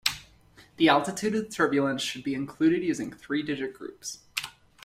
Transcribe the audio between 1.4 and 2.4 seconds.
the turbulence should be